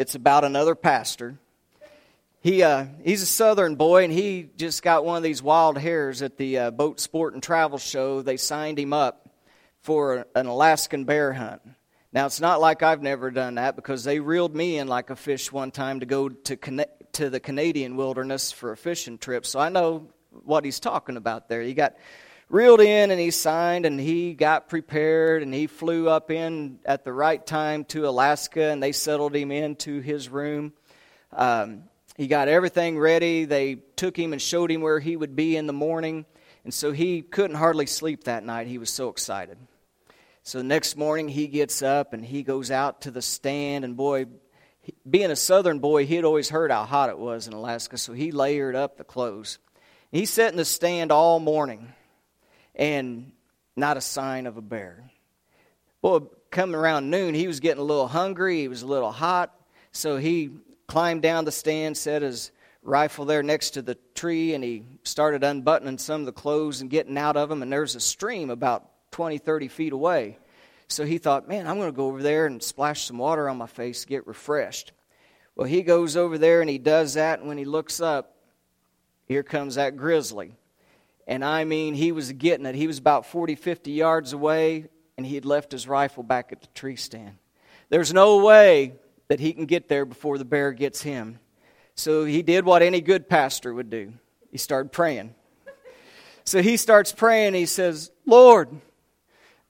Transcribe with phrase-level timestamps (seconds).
[0.00, 1.38] it's about another pastor.
[2.40, 6.22] He, uh, he's a southern boy, and he just got one of these wild hares
[6.22, 8.22] at the uh, boat sport and travel show.
[8.22, 9.28] They signed him up
[9.82, 11.60] for an Alaskan bear hunt.
[12.14, 15.16] Now, it's not like I've never done that because they reeled me in like a
[15.16, 19.44] fish one time to go to, to the Canadian wilderness for a fishing trip.
[19.44, 20.08] So I know
[20.44, 21.60] what he's talking about there.
[21.60, 21.96] He got
[22.50, 27.04] reeled in and he signed and he got prepared and he flew up in at
[27.04, 30.72] the right time to Alaska and they settled him into his room.
[31.32, 31.84] Um,
[32.16, 33.44] he got everything ready.
[33.44, 36.26] They took him and showed him where he would be in the morning.
[36.64, 38.66] And so he couldn't hardly sleep that night.
[38.66, 39.56] He was so excited.
[40.42, 43.84] So the next morning he gets up and he goes out to the stand.
[43.84, 44.26] And boy,
[45.08, 47.96] being a southern boy, he had always heard how hot it was in Alaska.
[47.96, 49.58] So he layered up the clothes.
[50.10, 51.92] He sat in the stand all morning
[52.80, 53.30] and
[53.76, 55.10] not a sign of a bear.
[56.00, 56.20] Boy,
[56.50, 58.60] coming around noon, he was getting a little hungry.
[58.60, 59.54] He was a little hot.
[59.92, 60.50] So he
[60.88, 62.50] climbed down the stand, set his
[62.82, 66.88] rifle there next to the tree, and he started unbuttoning some of the clothes and
[66.88, 67.62] getting out of them.
[67.62, 70.38] And there's a stream about 20, 30 feet away.
[70.88, 73.58] So he thought, man, I'm going to go over there and splash some water on
[73.58, 74.92] my face, get refreshed.
[75.54, 78.36] Well, he goes over there and he does that, and when he looks up,
[79.26, 80.54] here comes that grizzly.
[81.30, 82.74] And I mean, he was getting it.
[82.74, 84.86] He was about 40, 50 yards away,
[85.16, 87.38] and he had left his rifle back at the tree stand.
[87.88, 88.94] There's no way
[89.28, 91.38] that he can get there before the bear gets him.
[91.94, 94.12] So he did what any good pastor would do
[94.50, 95.32] he started praying.
[96.44, 97.54] So he starts praying.
[97.54, 98.68] He says, Lord,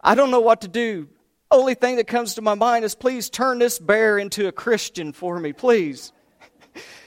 [0.00, 1.08] I don't know what to do.
[1.50, 5.12] Only thing that comes to my mind is please turn this bear into a Christian
[5.12, 6.12] for me, please.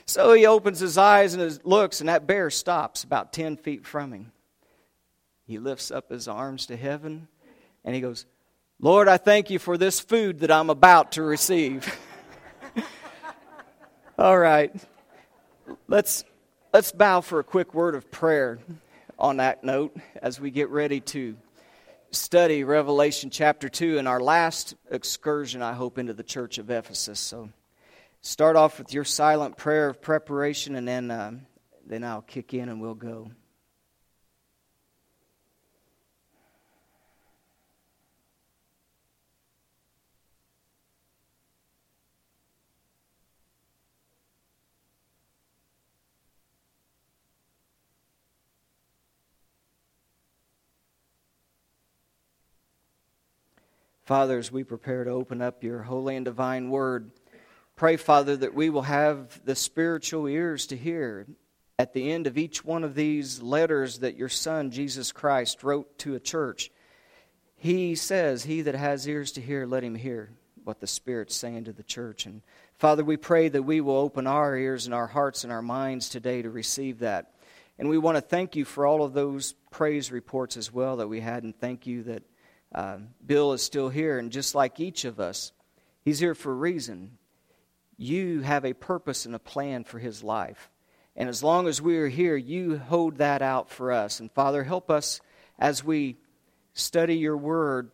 [0.05, 4.11] So he opens his eyes and looks, and that bear stops about 10 feet from
[4.11, 4.33] him.
[5.53, 7.27] He lifts up his arms to heaven
[7.85, 8.25] and he goes,
[8.79, 11.95] Lord, I thank you for this food that I'm about to receive.
[14.17, 14.73] All right.
[15.87, 16.23] Let's,
[16.73, 18.57] let's bow for a quick word of prayer
[19.19, 21.37] on that note as we get ready to
[22.09, 27.19] study Revelation chapter 2 in our last excursion, I hope, into the church of Ephesus.
[27.19, 27.49] So
[28.21, 31.33] start off with your silent prayer of preparation, and then, uh,
[31.85, 33.29] then I'll kick in and we'll go.
[54.05, 57.11] Father, as we prepare to open up your holy and divine word,
[57.77, 61.25] pray, Father, that we will have the spiritual ears to hear
[61.79, 65.97] at the end of each one of these letters that your Son, Jesus Christ, wrote
[65.99, 66.69] to a church.
[67.55, 70.31] He says, He that has ears to hear, let him hear
[70.65, 72.25] what the Spirit's saying to the church.
[72.25, 72.41] And
[72.73, 76.09] Father, we pray that we will open our ears and our hearts and our minds
[76.09, 77.31] today to receive that.
[77.79, 81.07] And we want to thank you for all of those praise reports as well that
[81.07, 82.23] we had, and thank you that
[82.73, 85.51] uh, Bill is still here, and just like each of us,
[86.03, 87.17] he's here for a reason.
[87.97, 90.69] You have a purpose and a plan for his life.
[91.15, 94.19] And as long as we are here, you hold that out for us.
[94.19, 95.21] And Father, help us
[95.59, 96.17] as we
[96.73, 97.91] study your word.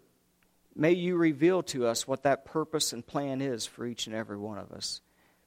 [0.73, 4.37] May you reveal to us what that purpose and plan is for each and every
[4.37, 5.01] one of us.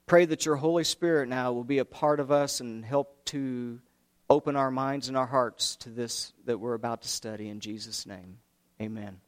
[0.04, 3.80] Pray that your Holy Spirit now will be a part of us and help to
[4.28, 8.04] open our minds and our hearts to this that we're about to study in Jesus'
[8.04, 8.36] name.
[8.80, 9.21] Amen.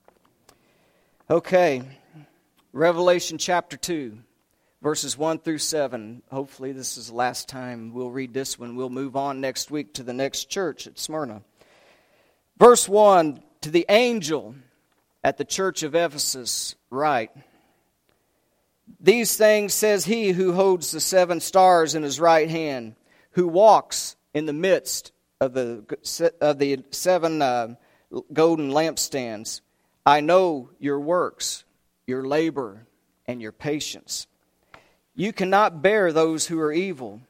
[1.31, 1.83] Okay,
[2.75, 4.19] Revelation chapter 2,
[4.83, 6.23] verses 1 through 7.
[6.31, 8.77] Hopefully, this is the last time we'll read this one.
[8.77, 11.41] We'll move on next week to the next church at Smyrna.
[12.59, 14.55] Verse 1 To the angel
[15.25, 17.31] at the church of Ephesus, write
[19.01, 22.97] These things says he who holds the seven stars in his right hand,
[23.31, 25.87] who walks in the midst of the,
[26.43, 27.41] of the seven.
[27.41, 27.77] Uh,
[28.33, 29.61] golden lampstands.
[30.06, 31.65] I know your works,
[32.06, 32.87] your labor,
[33.26, 34.26] and your patience.
[35.15, 37.22] You cannot bear those who are evil.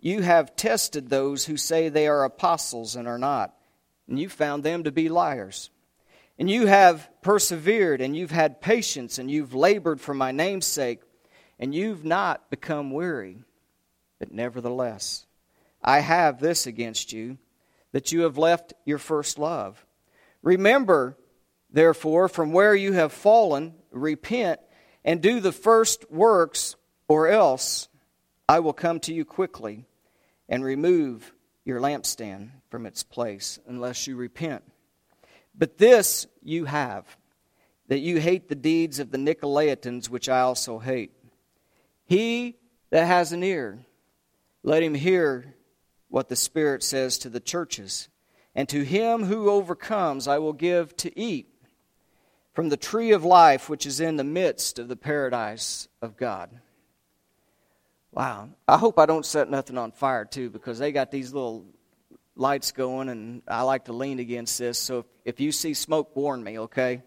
[0.00, 3.54] You have tested those who say they are apostles and are not,
[4.08, 5.70] and you found them to be liars.
[6.38, 11.02] And you have persevered, and you've had patience, and you've labored for my name's sake,
[11.58, 13.44] and you've not become weary.
[14.18, 15.26] But nevertheless,
[15.84, 17.36] I have this against you,
[17.92, 19.84] that you have left your first love.
[20.42, 21.18] Remember,
[21.72, 24.60] therefore, from where you have fallen, repent
[25.04, 26.76] and do the first works,
[27.08, 27.88] or else
[28.48, 29.86] I will come to you quickly
[30.48, 31.32] and remove
[31.64, 34.62] your lampstand from its place, unless you repent.
[35.54, 37.04] But this you have,
[37.88, 41.12] that you hate the deeds of the Nicolaitans, which I also hate.
[42.06, 42.56] He
[42.90, 43.78] that has an ear,
[44.62, 45.54] let him hear
[46.08, 48.08] what the Spirit says to the churches.
[48.54, 51.49] And to him who overcomes, I will give to eat
[52.52, 56.50] from the tree of life which is in the midst of the paradise of God.
[58.12, 58.50] Wow.
[58.66, 61.64] I hope I don't set nothing on fire, too, because they got these little
[62.34, 64.78] lights going, and I like to lean against this.
[64.78, 67.02] So if, you see smoke, warn me, okay?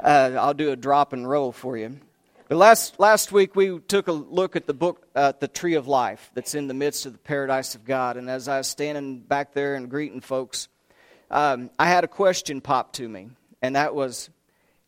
[0.00, 2.00] Uh, I'll do a drop and roll for you.
[2.48, 5.86] But last, last week we took a look at the book, uh, The Tree of
[5.86, 8.16] Life, that's in the midst of the paradise of God.
[8.16, 10.68] And as I was standing back there and greeting folks,
[11.30, 13.28] um, I had a question pop to me.
[13.60, 14.30] And that was,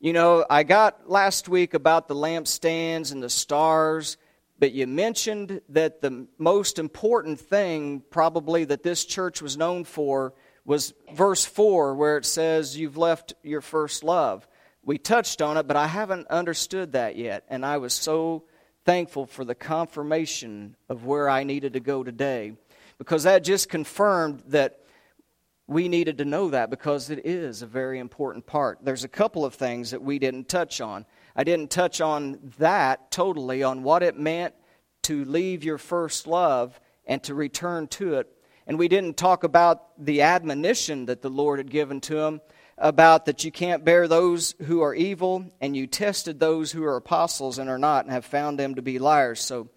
[0.00, 4.16] you know, I got last week about the lampstands and the stars,
[4.58, 10.34] but you mentioned that the most important thing, probably, that this church was known for
[10.64, 14.46] was verse 4, where it says, You've left your first love
[14.82, 17.44] we touched on it, but I haven't understood that yet.
[17.48, 18.44] And I was so
[18.84, 22.54] thankful for the confirmation of where I needed to go today
[22.98, 24.79] because that just confirmed that
[25.70, 28.80] we needed to know that because it is a very important part.
[28.82, 31.06] There's a couple of things that we didn't touch on.
[31.36, 34.52] I didn't touch on that totally, on what it meant
[35.02, 38.26] to leave your first love and to return to it.
[38.66, 42.40] And we didn't talk about the admonition that the Lord had given to him
[42.76, 46.96] about that you can't bear those who are evil, and you tested those who are
[46.96, 49.40] apostles and are not, and have found them to be liars.
[49.40, 49.68] So,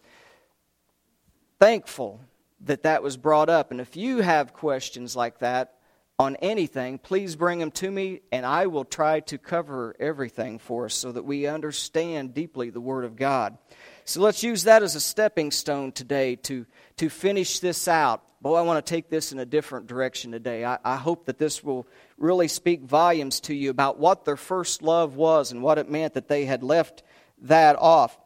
[1.59, 2.19] thankful
[2.61, 3.69] that that was brought up.
[3.69, 5.75] And if you have questions like that
[6.23, 10.85] on anything, please bring them to me, and I will try to cover everything for
[10.85, 13.57] us so that we understand deeply the Word of God.
[14.05, 16.65] So let's use that as a stepping stone today to,
[16.97, 20.65] to finish this out boy, I want to take this in a different direction today.
[20.65, 21.87] I, I, hope that this will
[22.17, 26.15] really speak volumes to you about what their first love was and what it meant
[26.15, 27.03] that they had left
[27.43, 28.17] that off.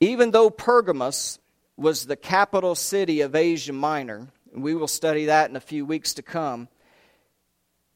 [0.00, 1.38] Even though Pergamos
[1.76, 5.86] was the capital city of Asia Minor, and we will study that in a few
[5.86, 6.68] weeks to come,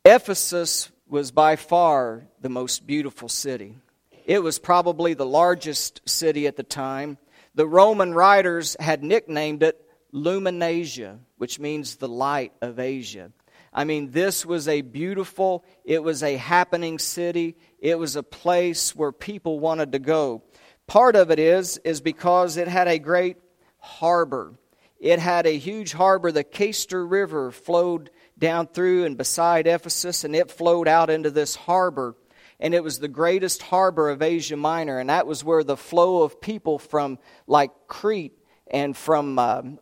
[0.05, 3.77] Ephesus was by far the most beautiful city.
[4.25, 7.19] It was probably the largest city at the time.
[7.55, 9.79] The Roman writers had nicknamed it
[10.15, 13.31] Luminasia, which means the light of Asia.
[13.75, 17.57] I mean, this was a beautiful, it was a happening city.
[17.79, 20.43] It was a place where people wanted to go.
[20.87, 23.37] Part of it is, is because it had a great
[23.79, 24.55] harbor.
[24.99, 26.33] It had a huge harbor.
[26.33, 31.55] The Cayster River flowed down through and beside Ephesus, and it flowed out into this
[31.55, 32.17] harbor.
[32.59, 36.23] And it was the greatest harbor of Asia Minor, and that was where the flow
[36.23, 38.37] of people from like Crete
[38.71, 39.79] and from um,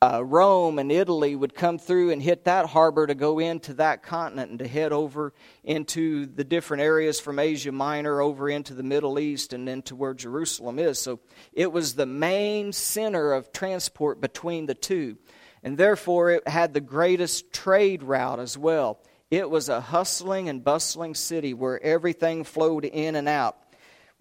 [0.00, 4.02] uh, Rome and Italy would come through and hit that harbor to go into that
[4.02, 5.32] continent and to head over
[5.62, 10.14] into the different areas from Asia Minor over into the Middle East and into where
[10.14, 10.98] Jerusalem is.
[10.98, 11.20] So
[11.52, 15.16] it was the main center of transport between the two.
[15.64, 19.00] And therefore, it had the greatest trade route as well.
[19.30, 23.56] It was a hustling and bustling city where everything flowed in and out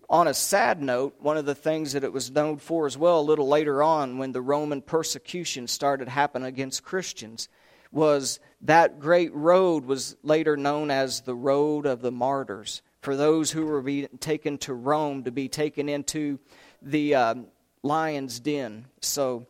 [0.10, 3.19] on a sad note, one of the things that it was known for as well
[3.19, 7.50] a little later on when the Roman persecution started happening against Christians
[7.92, 13.51] was that great road was later known as the road of the martyrs for those
[13.51, 16.40] who were being taken to Rome to be taken into
[16.81, 17.48] the um,
[17.81, 18.86] lion's den.
[19.01, 19.48] So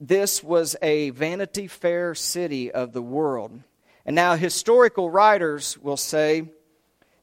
[0.00, 3.60] this was a Vanity Fair city of the world.
[4.04, 6.44] And now historical writers will say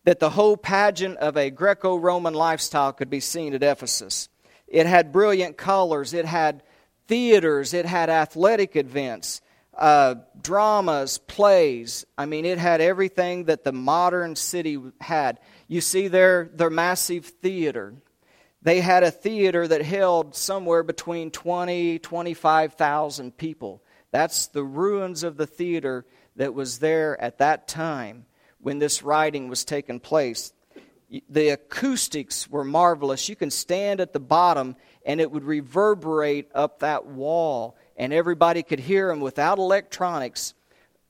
[0.03, 4.27] that the whole pageant of a Greco Roman lifestyle could be seen at Ephesus.
[4.67, 6.63] It had brilliant colors, it had
[7.07, 9.41] theaters, it had athletic events,
[9.77, 12.05] uh, dramas, plays.
[12.17, 15.39] I mean, it had everything that the modern city had.
[15.67, 17.93] You see their, their massive theater.
[18.63, 23.83] They had a theater that held somewhere between 20, 25,000 people.
[24.11, 26.05] That's the ruins of the theater
[26.37, 28.25] that was there at that time
[28.59, 30.53] when this writing was taking place.
[31.29, 33.27] The acoustics were marvelous.
[33.27, 38.63] You can stand at the bottom and it would reverberate up that wall, and everybody
[38.63, 40.53] could hear him without electronics,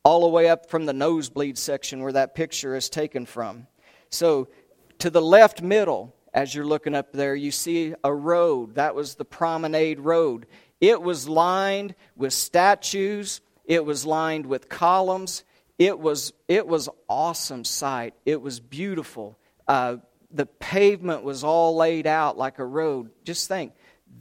[0.03, 3.67] all the way up from the nosebleed section where that picture is taken from.
[4.09, 4.49] So,
[4.97, 8.75] to the left middle, as you're looking up there, you see a road.
[8.75, 10.45] That was the promenade road.
[10.81, 15.43] It was lined with statues, it was lined with columns,
[15.79, 18.13] it was, it was awesome sight.
[18.25, 19.37] It was beautiful.
[19.67, 19.97] Uh,
[20.31, 23.11] the pavement was all laid out like a road.
[23.23, 23.73] Just think,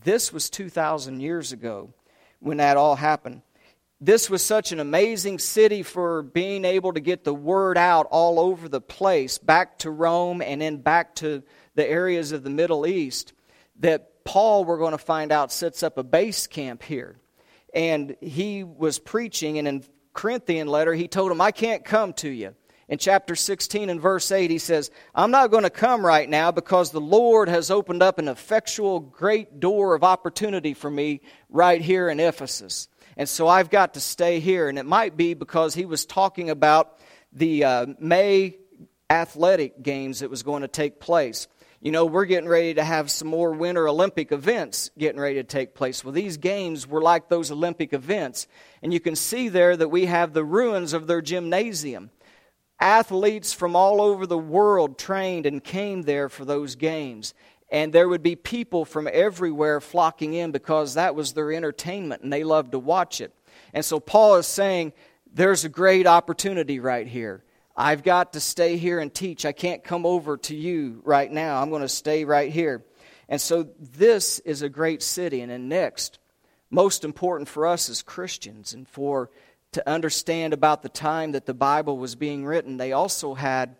[0.04, 1.92] this was 2,000 years ago
[2.40, 3.42] when that all happened.
[4.04, 8.40] This was such an amazing city for being able to get the word out all
[8.40, 11.44] over the place, back to Rome and then back to
[11.76, 13.32] the areas of the Middle East,
[13.78, 17.16] that Paul, we're going to find out, sets up a base camp here.
[17.72, 22.28] And he was preaching, and in Corinthian letter, he told him, I can't come to
[22.28, 22.56] you.
[22.88, 26.50] In chapter 16 and verse 8, he says, I'm not going to come right now
[26.50, 31.80] because the Lord has opened up an effectual great door of opportunity for me right
[31.80, 32.88] here in Ephesus.
[33.16, 34.68] And so I've got to stay here.
[34.68, 36.98] And it might be because he was talking about
[37.32, 38.56] the uh, May
[39.10, 41.48] athletic games that was going to take place.
[41.80, 45.44] You know, we're getting ready to have some more Winter Olympic events getting ready to
[45.44, 46.04] take place.
[46.04, 48.46] Well, these games were like those Olympic events.
[48.82, 52.10] And you can see there that we have the ruins of their gymnasium.
[52.78, 57.34] Athletes from all over the world trained and came there for those games.
[57.72, 62.30] And there would be people from everywhere flocking in because that was their entertainment and
[62.30, 63.32] they loved to watch it.
[63.72, 64.92] And so Paul is saying,
[65.32, 67.42] there's a great opportunity right here.
[67.74, 69.46] I've got to stay here and teach.
[69.46, 71.62] I can't come over to you right now.
[71.62, 72.84] I'm going to stay right here.
[73.26, 75.40] And so this is a great city.
[75.40, 76.18] And then next,
[76.70, 79.30] most important for us as Christians and for
[79.72, 83.76] to understand about the time that the Bible was being written, they also had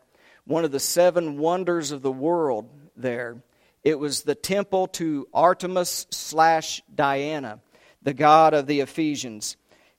[0.47, 3.43] one of the seven wonders of the world there.
[3.85, 7.61] It was the temple to Artemis slash Diana,
[8.03, 9.57] the god of the Ephesians.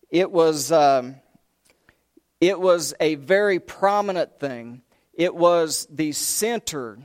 [0.09, 0.71] It was.
[0.71, 1.15] Um,
[2.43, 4.81] it was a very prominent thing.
[5.13, 6.99] It was the center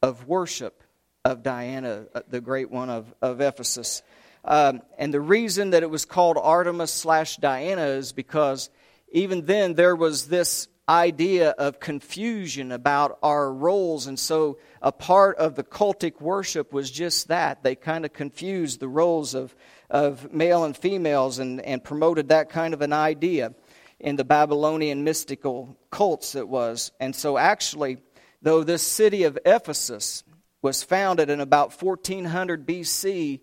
[0.00, 0.84] of worship
[1.24, 4.04] of Diana, uh, the great one of, of Ephesus.
[4.44, 8.70] Um, and the reason that it was called Artemis slash Diana is because
[9.10, 14.06] even then there was this idea of confusion about our roles.
[14.06, 17.62] And so a part of the cultic worship was just that.
[17.62, 19.54] They kind of confused the roles of,
[19.88, 23.54] of male and females and, and promoted that kind of an idea
[23.98, 26.92] in the Babylonian mystical cults it was.
[27.00, 27.96] And so, actually,
[28.42, 30.24] though this city of Ephesus
[30.60, 33.40] was founded in about 1400 BC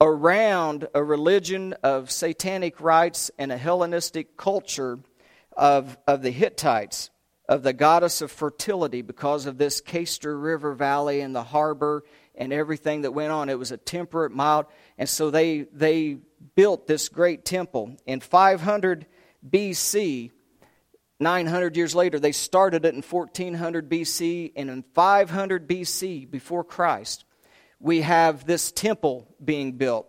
[0.00, 4.98] around a religion of satanic rites and a Hellenistic culture
[5.56, 7.10] of, of the Hittites,
[7.48, 12.52] of the goddess of fertility, because of this Cayster River Valley and the harbor and
[12.52, 13.48] everything that went on.
[13.48, 14.66] It was a temperate, mild,
[14.98, 16.18] and so they, they
[16.54, 17.96] built this great temple.
[18.06, 19.06] In 500
[19.48, 20.30] BC,
[21.18, 27.24] 900 years later, they started it in 1400 BC, and in 500 BC, before Christ,
[27.80, 30.08] we have this temple being built.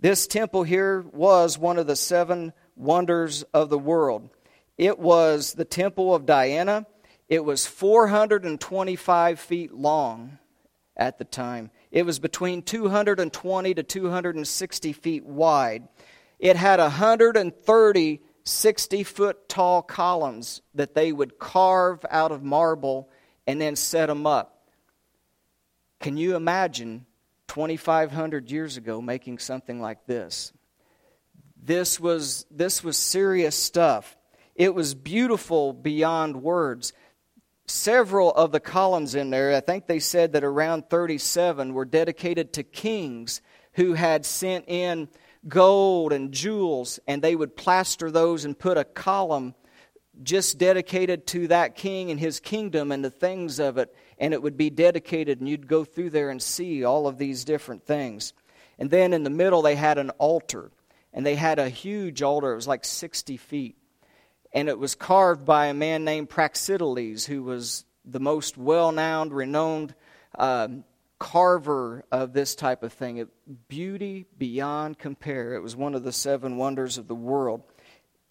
[0.00, 4.30] This temple here was one of the seven wonders of the world.
[4.78, 6.86] It was the temple of Diana.
[7.28, 10.38] It was 425 feet long
[10.96, 11.70] at the time.
[11.90, 15.88] It was between 220 to 260 feet wide.
[16.38, 23.10] It had 130 60 foot tall columns that they would carve out of marble
[23.44, 24.68] and then set them up.
[25.98, 27.06] Can you imagine
[27.48, 30.52] 2,500 years ago making something like this?
[31.60, 34.16] This was, this was serious stuff.
[34.56, 36.92] It was beautiful beyond words.
[37.66, 42.54] Several of the columns in there, I think they said that around 37 were dedicated
[42.54, 45.08] to kings who had sent in
[45.46, 49.54] gold and jewels, and they would plaster those and put a column
[50.22, 54.42] just dedicated to that king and his kingdom and the things of it, and it
[54.42, 58.32] would be dedicated, and you'd go through there and see all of these different things.
[58.78, 60.70] And then in the middle, they had an altar,
[61.12, 62.52] and they had a huge altar.
[62.52, 63.75] It was like 60 feet.
[64.56, 69.28] And it was carved by a man named Praxiteles, who was the most well known,
[69.28, 69.94] renowned
[70.38, 70.82] um,
[71.18, 73.18] carver of this type of thing.
[73.18, 73.28] It,
[73.68, 75.52] beauty beyond compare.
[75.52, 77.64] It was one of the seven wonders of the world.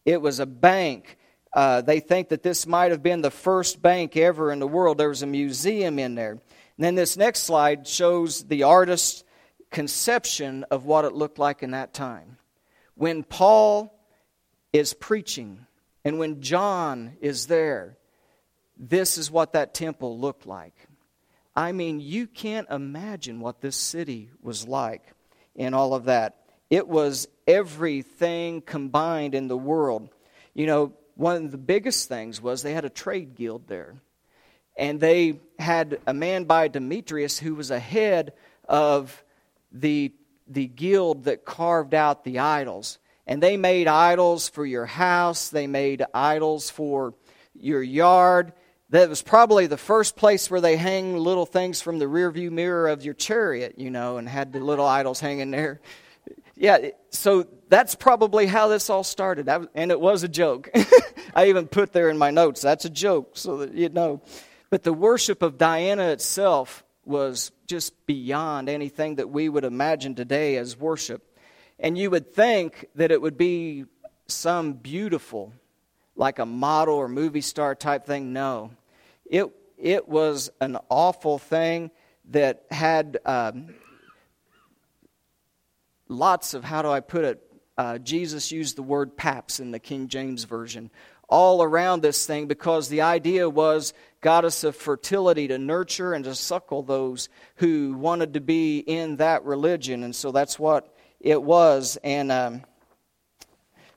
[0.03, 1.19] It was a bank.
[1.53, 4.97] Uh, they think that this might have been the first bank ever in the world.
[4.97, 6.31] There was a museum in there.
[6.31, 6.41] And
[6.79, 9.23] then this next slide shows the artist's
[9.69, 12.39] conception of what it looked like in that time.
[12.95, 13.95] When Paul
[14.73, 15.64] is preaching
[16.05, 17.97] and when John is there,
[18.77, 20.75] this is what that temple looked like.
[21.55, 25.13] I mean, you can't imagine what this city was like
[25.55, 26.37] and all of that.
[26.69, 30.09] It was everything combined in the world.
[30.53, 33.95] You know, one of the biggest things was they had a trade guild there.
[34.77, 38.33] And they had a man by Demetrius who was a head
[38.67, 39.23] of
[39.71, 40.13] the,
[40.47, 42.99] the guild that carved out the idols.
[43.27, 47.13] And they made idols for your house, they made idols for
[47.53, 48.53] your yard
[48.89, 52.87] that was probably the first place where they hang little things from the rearview mirror
[52.87, 55.81] of your chariot, you know, and had the little idols hanging there.
[56.55, 59.49] Yeah, so that's probably how this all started.
[59.73, 60.69] And it was a joke.
[61.35, 64.21] I even put there in my notes, that's a joke, so that you know.
[64.69, 70.57] But the worship of Diana itself was just beyond anything that we would imagine today
[70.57, 71.34] as worship.
[71.79, 73.85] And you would think that it would be
[74.27, 75.53] some beautiful,
[76.15, 78.33] like a model or movie star type thing.
[78.33, 78.71] No.
[79.25, 81.91] It, it was an awful thing
[82.31, 83.75] that had um,
[86.07, 87.41] lots of, how do I put it?
[87.77, 90.89] Uh, Jesus used the word paps in the King James Version
[91.27, 96.35] all around this thing because the idea was goddess of fertility to nurture and to
[96.35, 100.03] suckle those who wanted to be in that religion.
[100.03, 100.94] And so that's what
[101.25, 101.97] it was.
[102.03, 102.61] And um,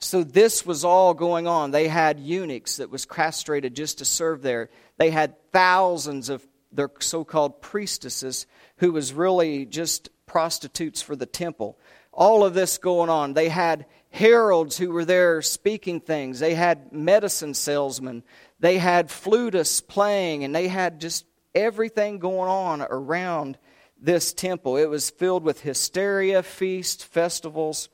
[0.01, 1.71] so this was all going on.
[1.71, 4.71] They had eunuchs that was castrated just to serve there.
[4.97, 8.47] They had thousands of their so called priestesses
[8.79, 11.79] who was really just prostitutes for the temple.
[12.13, 13.35] All of this going on.
[13.35, 16.41] They had heralds who were there speaking things.
[16.41, 18.23] They had medicine salesmen.
[18.59, 23.59] They had flutists playing, and they had just everything going on around
[24.01, 24.77] this temple.
[24.77, 27.89] It was filled with hysteria, feasts, festivals,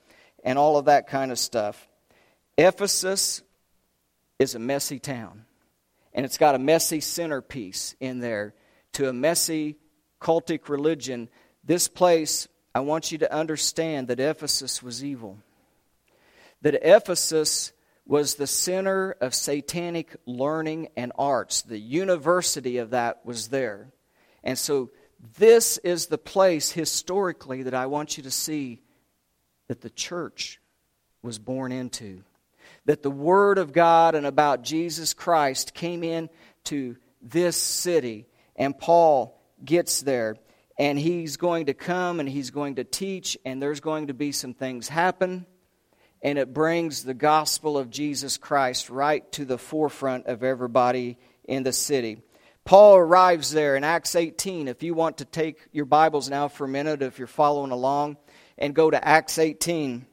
[0.45, 1.89] and all of that kind of stuff.
[2.57, 3.43] Ephesus
[4.39, 5.45] is a messy town,
[6.13, 8.55] and it's got a messy centerpiece in there
[8.93, 9.77] to a messy
[10.21, 11.29] cultic religion.
[11.65, 15.39] This place, I want you to understand that Ephesus was evil
[16.65, 17.73] that Ephesus
[18.07, 21.61] was the center of satanic learning and arts.
[21.61, 23.93] The university of that was there.
[24.43, 24.91] And so,
[25.39, 28.83] this is the place historically that I want you to see
[29.69, 30.61] that the church
[31.23, 32.23] was born into.
[32.85, 36.29] That the Word of God and about Jesus Christ came in
[36.65, 38.27] to this city.
[38.57, 40.37] And Paul gets there.
[40.79, 44.33] And he's going to come and he's going to teach, and there's going to be
[44.33, 45.47] some things happen
[46.25, 51.65] and it brings the gospel of Jesus Christ right to the forefront of everybody in
[51.65, 52.23] the city.
[52.65, 54.69] Paul arrives there in Acts 18.
[54.69, 58.17] If you want to take your Bibles now for a minute, if you're following along,
[58.57, 60.07] and go to Acts 18.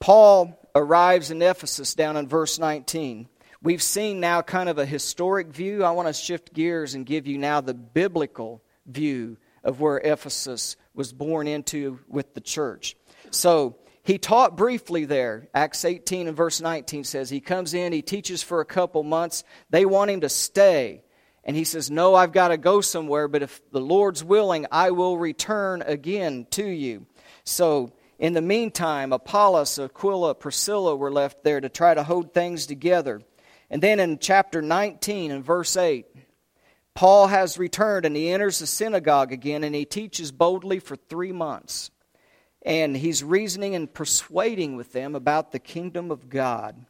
[0.00, 3.28] Paul arrives in Ephesus down in verse 19.
[3.62, 5.84] We've seen now kind of a historic view.
[5.84, 10.76] I want to shift gears and give you now the biblical view of where Ephesus
[10.92, 12.96] was born into with the church.
[13.30, 15.48] So, he taught briefly there.
[15.52, 19.44] Acts 18 and verse 19 says he comes in, he teaches for a couple months.
[19.68, 21.02] They want him to stay.
[21.48, 24.90] And he says, No, I've got to go somewhere, but if the Lord's willing, I
[24.90, 27.06] will return again to you.
[27.42, 32.66] So, in the meantime, Apollos, Aquila, Priscilla were left there to try to hold things
[32.66, 33.22] together.
[33.70, 36.04] And then in chapter 19 and verse 8,
[36.94, 41.32] Paul has returned and he enters the synagogue again and he teaches boldly for three
[41.32, 41.90] months
[42.60, 46.84] and he's reasoning and persuading with them about the kingdom of God.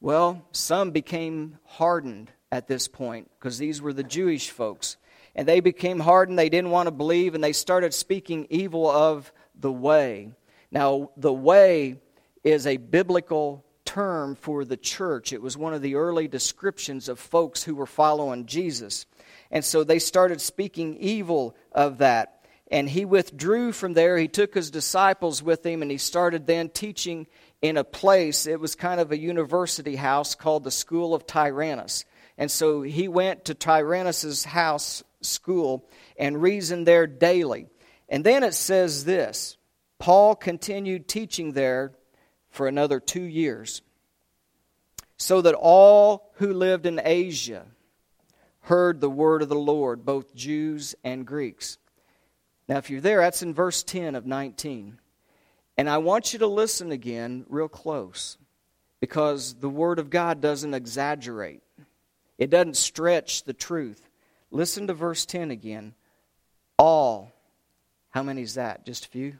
[0.00, 4.96] Well, some became hardened at this point because these were the Jewish folks.
[5.34, 9.30] And they became hardened, they didn't want to believe, and they started speaking evil of
[9.54, 10.30] the way.
[10.70, 12.00] Now, the way
[12.42, 15.32] is a biblical term for the church.
[15.32, 19.06] It was one of the early descriptions of folks who were following Jesus.
[19.50, 22.44] And so they started speaking evil of that.
[22.70, 24.18] And he withdrew from there.
[24.18, 27.26] He took his disciples with him and he started then teaching
[27.62, 28.46] in a place.
[28.46, 32.04] It was kind of a university house called the School of Tyrannus.
[32.38, 37.66] And so he went to Tyrannus's house school and reasoned there daily.
[38.08, 39.56] And then it says this
[39.98, 41.92] Paul continued teaching there
[42.50, 43.82] for another two years,
[45.16, 47.66] so that all who lived in Asia
[48.60, 51.78] heard the word of the Lord, both Jews and Greeks.
[52.68, 54.98] Now, if you're there, that's in verse 10 of 19.
[55.78, 58.38] And I want you to listen again real close
[59.00, 61.62] because the Word of God doesn't exaggerate,
[62.38, 64.08] it doesn't stretch the truth.
[64.50, 65.94] Listen to verse 10 again.
[66.78, 67.32] All.
[68.10, 68.84] How many is that?
[68.86, 69.38] Just a few?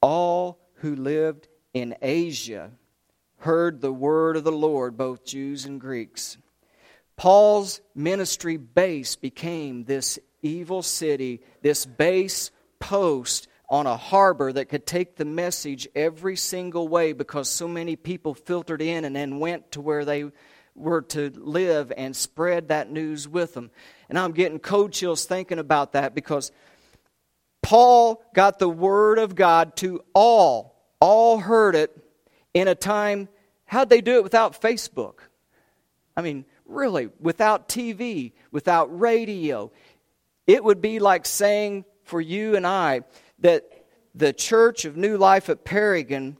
[0.00, 2.70] All who lived in Asia
[3.38, 6.38] heard the word of the Lord, both Jews and Greeks.
[7.16, 14.86] Paul's ministry base became this evil city, this base post on a harbor that could
[14.86, 19.72] take the message every single way because so many people filtered in and then went
[19.72, 20.30] to where they
[20.76, 23.70] were to live and spread that news with them.
[24.08, 26.52] And I'm getting cold chills thinking about that because
[27.62, 30.76] Paul got the word of God to all.
[31.00, 31.96] All heard it
[32.54, 33.28] in a time,
[33.66, 35.18] how'd they do it without Facebook?
[36.16, 39.70] I mean, really, without TV, without radio.
[40.46, 43.02] It would be like saying for you and I
[43.40, 43.64] that
[44.14, 46.38] the church of New Life at Paragon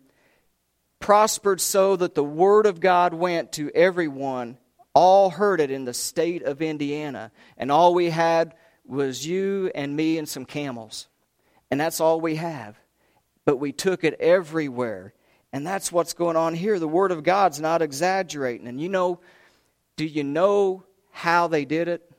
[1.00, 4.58] prospered so that the Word of God went to everyone
[4.96, 7.30] all heard it in the state of Indiana.
[7.58, 8.54] And all we had
[8.86, 11.06] was you and me and some camels.
[11.70, 12.78] And that's all we have.
[13.44, 15.12] But we took it everywhere.
[15.52, 16.78] And that's what's going on here.
[16.78, 18.66] The Word of God's not exaggerating.
[18.66, 19.20] And you know,
[19.96, 22.10] do you know how they did it?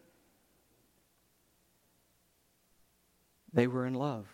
[3.53, 4.27] They were in love.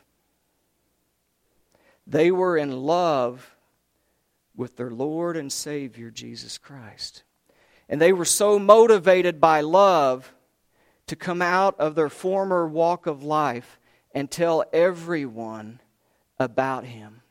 [2.06, 3.53] They were in love
[4.56, 7.24] with their Lord and Savior, Jesus Christ.
[7.90, 10.34] And they were so motivated by love
[11.08, 13.80] to come out of their former walk of life
[14.14, 15.80] and tell everyone
[16.40, 17.24] about Him.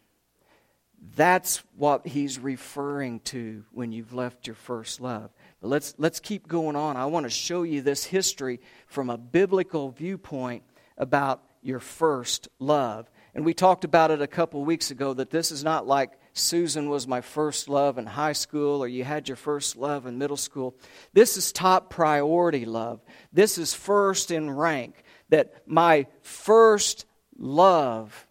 [1.17, 5.31] That's what he's referring to when you've left your first love.
[5.61, 6.97] But let's, let's keep going on.
[6.97, 10.63] I want to show you this history from a biblical viewpoint
[10.97, 13.11] about your first love.
[13.35, 16.89] And we talked about it a couple weeks ago that this is not like Susan
[16.89, 20.37] was my first love in high school or you had your first love in middle
[20.37, 20.75] school.
[21.13, 23.01] This is top priority love.
[23.33, 25.03] This is first in rank.
[25.29, 27.07] That my first
[27.39, 28.27] love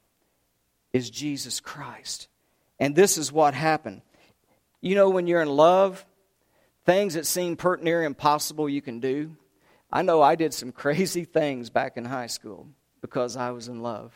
[0.94, 2.28] is Jesus Christ.
[2.80, 4.02] And this is what happened.
[4.82, 6.04] You know, when you're in love,
[6.86, 9.36] things that seem pert near impossible you can do.
[9.92, 12.68] I know I did some crazy things back in high school
[13.02, 14.12] because I was in love.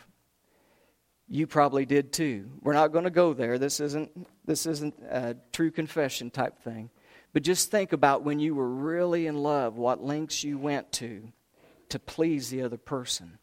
[1.27, 2.51] You probably did too.
[2.61, 3.57] We're not going to go there.
[3.57, 6.89] This isn't this isn't a true confession type thing.
[7.33, 11.31] But just think about when you were really in love, what lengths you went to
[11.89, 13.39] to please the other person.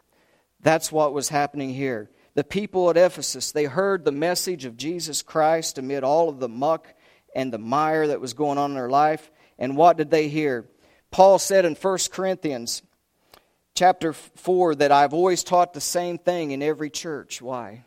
[0.60, 5.22] That's what was happening here the people at Ephesus, they heard the message of Jesus
[5.22, 6.88] Christ amid all of the muck
[7.34, 9.30] and the mire that was going on in their life.
[9.58, 10.66] And what did they hear?
[11.10, 12.82] Paul said in 1 Corinthians
[13.74, 17.40] chapter 4 that I've always taught the same thing in every church.
[17.40, 17.84] Why?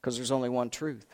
[0.00, 1.06] Because there's only one truth.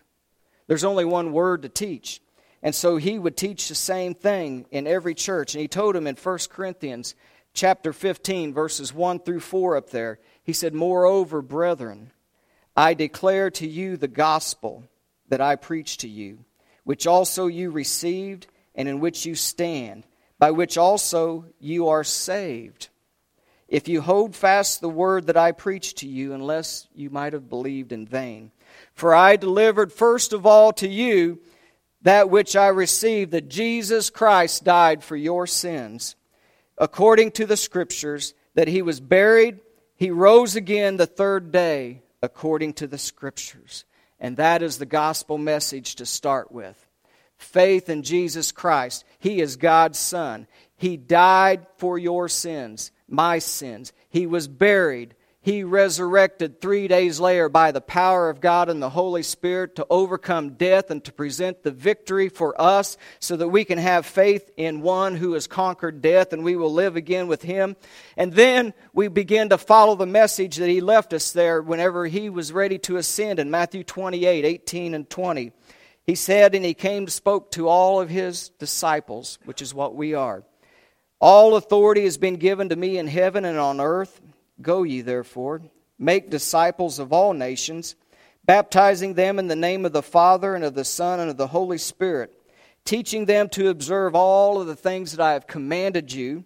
[0.66, 2.20] There's only one word to teach.
[2.62, 5.54] And so he would teach the same thing in every church.
[5.54, 7.14] And he told him in 1 Corinthians
[7.54, 12.12] chapter 15, verses 1 through 4 up there, he said, Moreover, brethren,
[12.76, 14.84] I declare to you the gospel
[15.28, 16.44] that I preached to you,
[16.84, 20.04] which also you received and in which you stand,
[20.38, 22.88] by which also you are saved.
[23.68, 27.48] If you hold fast the word that I preached to you, unless you might have
[27.48, 28.52] believed in vain.
[28.94, 31.40] For I delivered first of all to you
[32.02, 36.14] that which I received, that Jesus Christ died for your sins,
[36.78, 39.58] according to the Scriptures, that he was buried,
[39.96, 43.84] he rose again the third day according to the Scriptures.
[44.20, 46.86] And that is the gospel message to start with.
[47.36, 49.04] Faith in Jesus Christ.
[49.18, 50.46] He is God's Son.
[50.76, 53.92] He died for your sins, my sins.
[54.08, 55.14] He was buried
[55.46, 59.86] he resurrected three days later by the power of God and the Holy Spirit to
[59.88, 64.50] overcome death and to present the victory for us so that we can have faith
[64.56, 67.76] in one who has conquered death and we will live again with him.
[68.16, 72.28] And then we begin to follow the message that he left us there whenever he
[72.28, 75.52] was ready to ascend in Matthew 28 18 and 20.
[76.02, 79.94] He said, and he came to spoke to all of his disciples, which is what
[79.94, 80.42] we are.
[81.20, 84.20] All authority has been given to me in heaven and on earth.
[84.60, 85.62] Go ye therefore,
[85.98, 87.96] make disciples of all nations,
[88.44, 91.48] baptizing them in the name of the Father and of the Son and of the
[91.48, 92.32] Holy Spirit,
[92.84, 96.44] teaching them to observe all of the things that I have commanded you.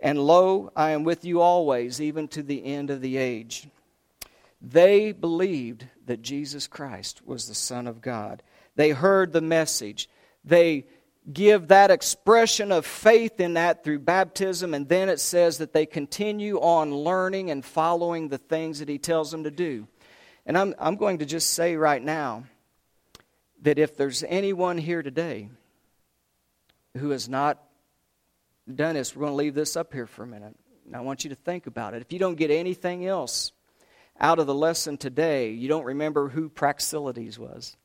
[0.00, 3.68] And lo, I am with you always, even to the end of the age.
[4.60, 8.42] They believed that Jesus Christ was the Son of God.
[8.74, 10.08] They heard the message.
[10.44, 10.86] They
[11.32, 15.86] give that expression of faith in that through baptism, and then it says that they
[15.86, 19.86] continue on learning and following the things that he tells them to do.
[20.46, 22.44] And I'm, I'm going to just say right now
[23.62, 25.50] that if there's anyone here today
[26.96, 27.62] who has not
[28.72, 30.56] done this, we're going to leave this up here for a minute.
[30.94, 32.00] I want you to think about it.
[32.00, 33.52] If you don't get anything else
[34.18, 37.76] out of the lesson today, you don't remember who Praxiteles was.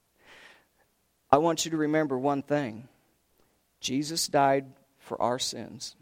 [1.30, 2.88] I want you to remember one thing
[3.84, 4.66] Jesus died
[4.98, 5.96] for our sins.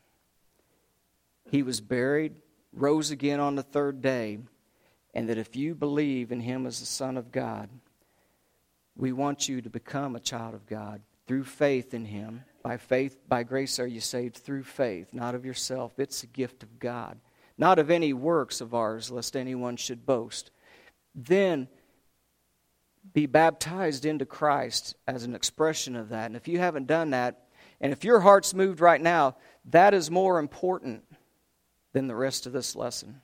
[1.50, 2.36] He was buried,
[2.72, 4.38] rose again on the third day,
[5.14, 7.70] and that if you believe in him as the Son of God,
[8.96, 12.44] we want you to become a child of God through faith in him.
[12.64, 15.98] By faith, by grace are you saved through faith, not of yourself.
[15.98, 17.20] It's a gift of God,
[17.58, 20.52] not of any works of ours, lest anyone should boast.
[21.16, 21.68] Then
[23.14, 26.28] be baptized into Christ as an expression of that.
[26.28, 27.48] And if you haven't done that,
[27.82, 31.04] and if your heart's moved right now, that is more important
[31.92, 33.22] than the rest of this lesson.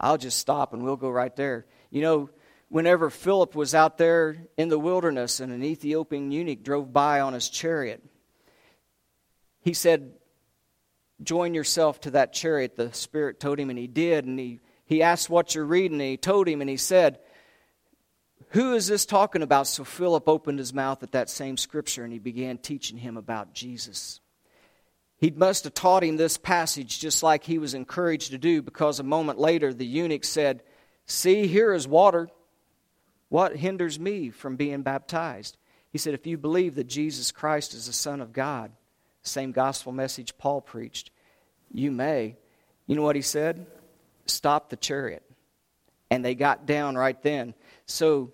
[0.00, 1.66] I'll just stop and we'll go right there.
[1.90, 2.30] You know,
[2.68, 7.34] whenever Philip was out there in the wilderness and an Ethiopian eunuch drove by on
[7.34, 8.02] his chariot,
[9.60, 10.14] he said,
[11.22, 12.76] join yourself to that chariot.
[12.76, 14.24] The Spirit told him, and he did.
[14.24, 17.18] And he, he asked what you're reading, and he told him, and he said,
[18.54, 19.66] Who is this talking about?
[19.66, 23.52] So Philip opened his mouth at that same scripture, and he began teaching him about
[23.52, 24.20] Jesus.
[25.18, 29.00] He must have taught him this passage just like he was encouraged to do, because
[29.00, 30.62] a moment later the eunuch said,
[31.04, 32.28] See, here is water.
[33.28, 35.56] What hinders me from being baptized?
[35.90, 38.70] He said, If you believe that Jesus Christ is the Son of God,
[39.22, 41.10] same gospel message Paul preached,
[41.72, 42.36] you may.
[42.86, 43.66] You know what he said?
[44.26, 45.24] Stop the chariot.
[46.08, 47.54] And they got down right then.
[47.86, 48.32] So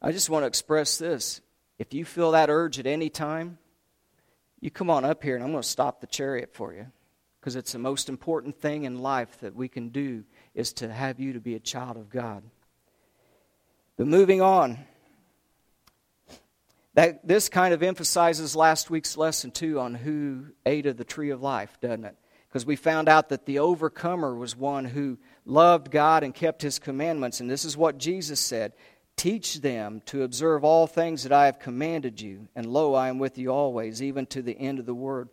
[0.00, 1.40] I just want to express this.
[1.78, 3.58] If you feel that urge at any time,
[4.60, 6.86] you come on up here and I'm going to stop the chariot for you.
[7.40, 11.20] Because it's the most important thing in life that we can do is to have
[11.20, 12.42] you to be a child of God.
[13.96, 14.78] But moving on,
[16.94, 21.30] that, this kind of emphasizes last week's lesson, too, on who ate of the tree
[21.30, 22.16] of life, doesn't it?
[22.48, 26.78] Because we found out that the overcomer was one who loved God and kept his
[26.78, 27.40] commandments.
[27.40, 28.72] And this is what Jesus said
[29.18, 32.48] Teach them to observe all things that I have commanded you.
[32.56, 35.28] And lo, I am with you always, even to the end of the world.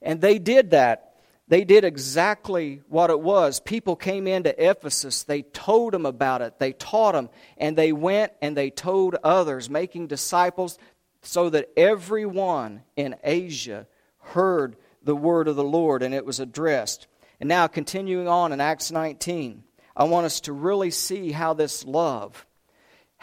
[0.00, 1.14] And they did that.
[1.48, 3.60] They did exactly what it was.
[3.60, 5.24] People came into Ephesus.
[5.24, 6.58] They told them about it.
[6.58, 7.30] They taught them.
[7.58, 10.78] And they went and they told others, making disciples
[11.22, 13.86] so that everyone in Asia
[14.18, 17.06] heard the word of the Lord and it was addressed.
[17.40, 19.64] And now, continuing on in Acts 19,
[19.96, 22.46] I want us to really see how this love,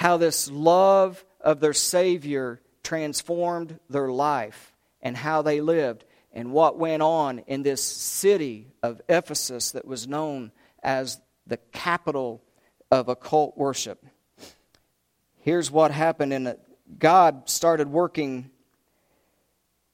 [0.01, 6.75] how this love of their Savior transformed their life and how they lived and what
[6.75, 12.41] went on in this city of Ephesus that was known as the capital
[12.89, 14.03] of occult worship.
[15.37, 16.55] Here's what happened in
[16.97, 18.49] God started working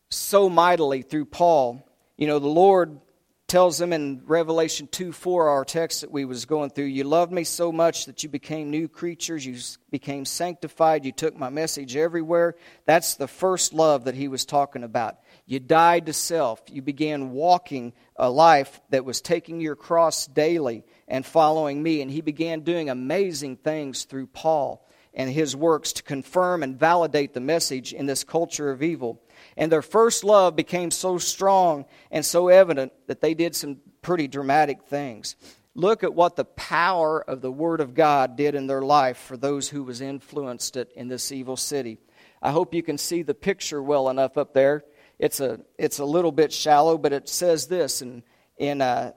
[0.09, 1.85] so mightily through Paul.
[2.15, 3.01] You know, the Lord
[3.47, 7.31] tells them in Revelation 2 4, our text that we was going through, you loved
[7.31, 9.57] me so much that you became new creatures, you
[9.89, 12.55] became sanctified, you took my message everywhere.
[12.85, 15.19] That's the first love that he was talking about.
[15.45, 16.61] You died to self.
[16.69, 22.01] You began walking a life that was taking your cross daily and following me.
[22.01, 27.33] And he began doing amazing things through Paul and his works to confirm and validate
[27.33, 29.21] the message in this culture of evil.
[29.57, 34.27] And their first love became so strong and so evident that they did some pretty
[34.27, 35.35] dramatic things.
[35.73, 39.35] Look at what the power of the Word of God did in their life for
[39.35, 41.97] those who was influenced it in this evil city.
[42.41, 44.83] I hope you can see the picture well enough up there.
[45.19, 48.23] It's a, it's a little bit shallow, but it says this in,
[48.57, 49.13] in uh,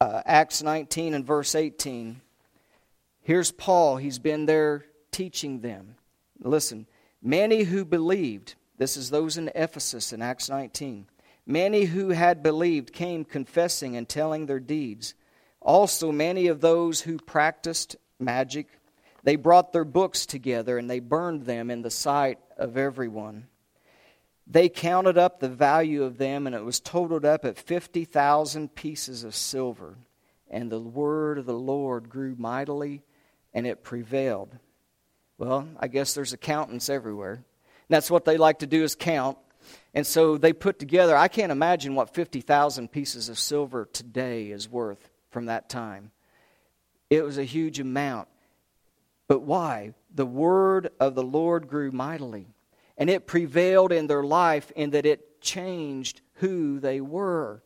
[0.00, 2.20] uh, Acts 19 and verse 18.
[3.22, 3.96] Here's Paul.
[3.96, 5.96] He's been there teaching them.
[6.40, 6.86] Listen,
[7.22, 11.06] many who believed, this is those in Ephesus in Acts 19,
[11.44, 15.14] many who had believed came confessing and telling their deeds.
[15.60, 18.68] Also, many of those who practiced magic,
[19.24, 23.48] they brought their books together and they burned them in the sight of everyone.
[24.50, 29.22] They counted up the value of them, and it was totaled up at 50,000 pieces
[29.22, 29.98] of silver.
[30.48, 33.02] And the word of the Lord grew mightily,
[33.52, 34.56] and it prevailed.
[35.36, 37.44] Well, I guess there's accountants everywhere.
[37.88, 39.38] That's what they like to do is count.
[39.94, 44.68] And so they put together, I can't imagine what 50,000 pieces of silver today is
[44.68, 46.10] worth from that time.
[47.10, 48.28] It was a huge amount.
[49.26, 49.94] But why?
[50.14, 52.46] The word of the Lord grew mightily.
[52.96, 57.62] And it prevailed in their life in that it changed who they were.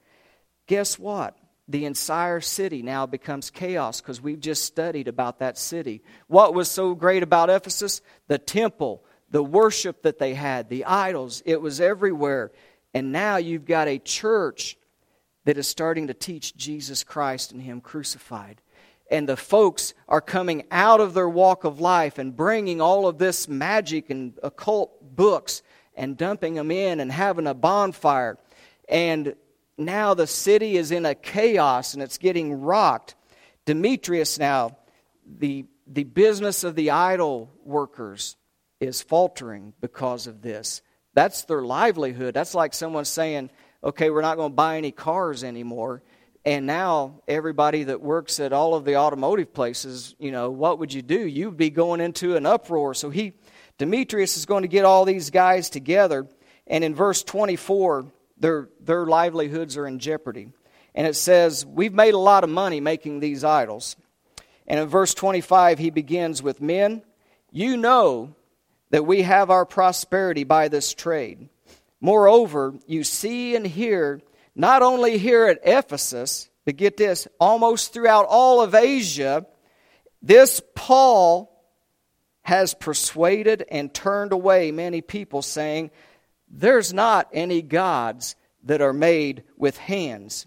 [0.67, 1.37] Guess what?
[1.69, 6.03] the entire city now becomes chaos because we've just studied about that city.
[6.27, 8.03] What was so great about Ephesus?
[8.29, 12.53] The temple, the worship that they had, the idols, it was everywhere.
[12.95, 14.77] And now you've got a church
[15.45, 18.61] that is starting to teach Jesus Christ and Him crucified.
[19.11, 23.19] And the folks are coming out of their walk of life and bringing all of
[23.19, 25.63] this magic and occult books
[25.97, 28.39] and dumping them in and having a bonfire.
[28.89, 29.35] And
[29.79, 33.15] now the city is in a chaos and it's getting rocked.
[33.65, 34.77] Demetrius now,
[35.27, 38.37] the, the business of the idol workers
[38.83, 40.83] is faltering because of this.
[41.15, 42.35] That's their livelihood.
[42.35, 43.51] That's like someone saying,
[43.85, 46.03] okay, we're not going to buy any cars anymore.
[46.45, 50.93] And now everybody that works at all of the automotive places, you know, what would
[50.93, 51.21] you do?
[51.21, 52.95] You'd be going into an uproar.
[52.95, 53.35] So he,
[53.79, 56.27] Demetrius is going to get all these guys together.
[56.67, 58.07] And in verse 24,
[58.39, 60.49] their, their livelihoods are in jeopardy.
[60.93, 63.95] And it says, We've made a lot of money making these idols.
[64.67, 67.03] And in verse 25, he begins with, Men,
[67.53, 68.35] you know
[68.93, 71.49] that we have our prosperity by this trade.
[72.01, 74.21] Moreover, you see and hear
[74.55, 79.47] not only here at Ephesus, but get this, almost throughout all of Asia,
[80.21, 81.49] this Paul
[82.43, 85.91] has persuaded and turned away many people, saying,
[86.49, 90.47] There's not any gods that are made with hands.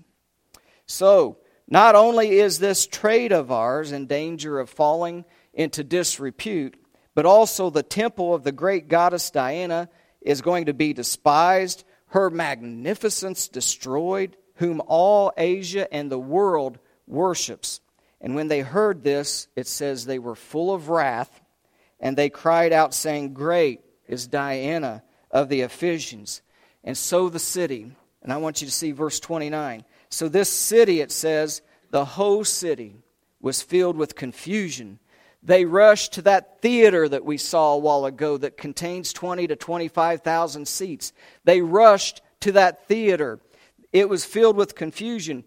[0.86, 6.75] So, not only is this trade of ours in danger of falling into disrepute,
[7.15, 9.89] but also the temple of the great goddess Diana
[10.21, 17.82] is going to be despised, her magnificence destroyed, whom all Asia and the world worships.
[18.21, 21.41] And when they heard this, it says they were full of wrath,
[21.99, 26.41] and they cried out, saying, Great is Diana of the Ephesians.
[26.84, 29.84] And so the city, and I want you to see verse 29.
[30.10, 32.95] So this city, it says, the whole city
[33.39, 34.99] was filled with confusion.
[35.45, 39.55] They rushed to that theater that we saw a while ago that contains 20 to
[39.55, 41.13] 25,000 seats.
[41.43, 43.39] They rushed to that theater.
[43.93, 45.43] It was filled with confusion.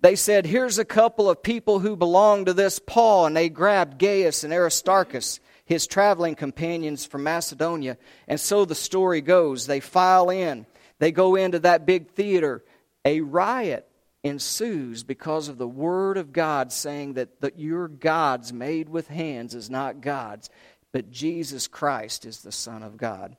[0.00, 3.26] They said, Here's a couple of people who belong to this Paul.
[3.26, 7.98] And they grabbed Gaius and Aristarchus, his traveling companions from Macedonia.
[8.28, 9.66] And so the story goes.
[9.66, 10.66] They file in,
[11.00, 12.62] they go into that big theater.
[13.04, 13.88] A riot
[14.22, 19.54] ensues because of the word of God saying that, that your gods made with hands
[19.54, 20.48] is not God's,
[20.92, 23.36] but Jesus Christ is the Son of God.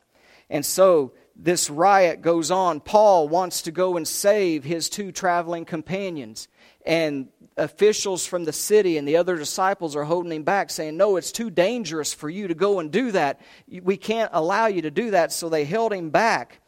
[0.50, 2.80] And so this riot goes on.
[2.80, 6.48] Paul wants to go and save his two traveling companions.
[6.86, 11.16] And officials from the city and the other disciples are holding him back, saying, No,
[11.16, 13.40] it's too dangerous for you to go and do that.
[13.68, 15.32] We can't allow you to do that.
[15.32, 16.60] So they held him back.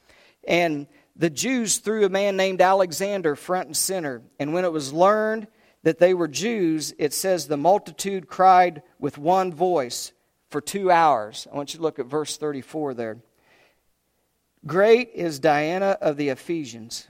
[0.47, 4.21] And the Jews threw a man named Alexander front and center.
[4.39, 5.47] And when it was learned
[5.84, 10.12] that they were Jews, it says the multitude cried with one voice
[10.49, 11.47] for two hours.
[11.51, 13.17] I want you to look at verse 34 there.
[14.65, 17.08] Great is Diana of the Ephesians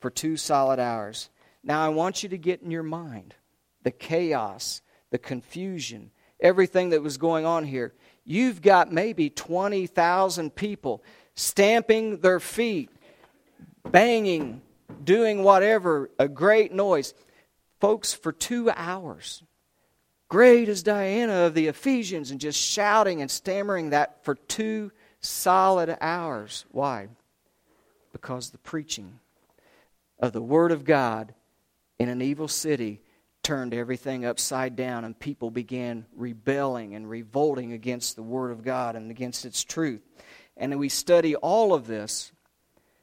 [0.00, 1.30] for two solid hours.
[1.62, 3.34] Now I want you to get in your mind
[3.82, 7.92] the chaos, the confusion, everything that was going on here.
[8.24, 11.02] You've got maybe 20,000 people
[11.34, 12.90] stamping their feet
[13.90, 14.62] banging,
[15.04, 17.14] doing whatever, a great noise.
[17.80, 19.42] Folks, for two hours,
[20.28, 25.96] great is Diana of the Ephesians, and just shouting and stammering that for two solid
[26.00, 26.64] hours.
[26.70, 27.08] Why?
[28.12, 29.18] Because the preaching
[30.18, 31.34] of the Word of God
[31.98, 33.00] in an evil city
[33.42, 38.94] turned everything upside down, and people began rebelling and revolting against the Word of God
[38.94, 40.02] and against its truth.
[40.56, 42.31] And we study all of this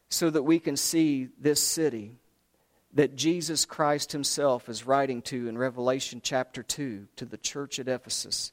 [0.10, 2.19] so that we can see this city
[2.93, 7.88] that Jesus Christ Himself is writing to in Revelation chapter 2 to the church at
[7.88, 8.52] Ephesus.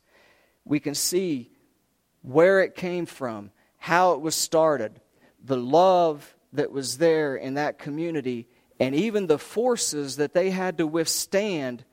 [0.64, 1.50] We can see
[2.20, 5.00] where it came from, how it was started,
[5.42, 10.78] the love that was there in that community, and even the forces that they had
[10.78, 11.84] to withstand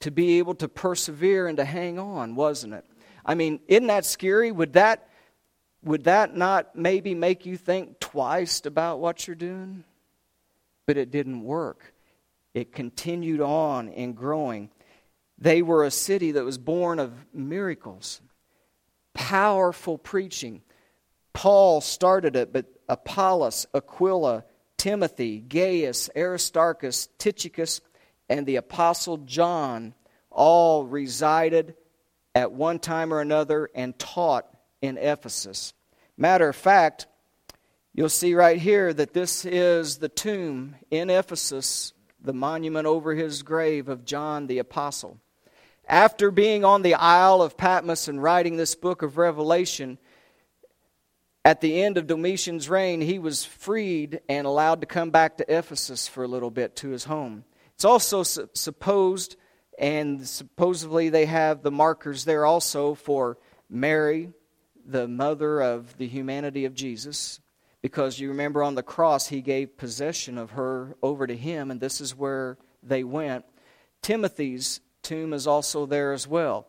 [0.00, 2.84] to be able to persevere and to hang on, wasn't it?
[3.24, 4.50] I mean, isn't that scary?
[4.50, 5.08] Would that
[5.84, 9.84] would that not maybe make you think twice about what you're doing?
[10.86, 11.92] But it didn't work.
[12.54, 14.70] It continued on in growing.
[15.38, 18.20] They were a city that was born of miracles,
[19.14, 20.62] powerful preaching.
[21.32, 24.44] Paul started it, but Apollos, Aquila,
[24.76, 27.80] Timothy, Gaius, Aristarchus, Tychicus,
[28.28, 29.94] and the Apostle John
[30.30, 31.74] all resided
[32.34, 34.46] at one time or another and taught
[34.82, 35.72] in Ephesus.
[36.18, 37.06] Matter of fact,
[37.94, 43.42] you'll see right here that this is the tomb in Ephesus, the monument over his
[43.42, 45.18] grave of John the Apostle.
[45.88, 49.98] After being on the Isle of Patmos and writing this book of Revelation,
[51.44, 55.58] at the end of Domitian's reign, he was freed and allowed to come back to
[55.58, 57.44] Ephesus for a little bit to his home.
[57.74, 59.34] It's also su- supposed,
[59.76, 64.30] and supposedly they have the markers there also for Mary,
[64.86, 67.40] the mother of the humanity of Jesus,
[67.80, 71.80] because you remember on the cross he gave possession of her over to him, and
[71.80, 73.44] this is where they went.
[74.02, 76.66] Timothy's tomb is also there as well.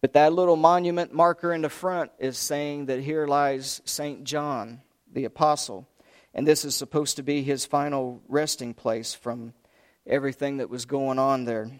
[0.00, 4.24] But that little monument marker in the front is saying that here lies St.
[4.24, 5.88] John, the apostle.
[6.34, 9.54] And this is supposed to be his final resting place from
[10.06, 11.70] everything that was going on there.